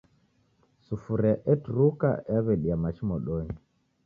[0.85, 3.55] Sufuria eturuka yaw'edia machi modonyi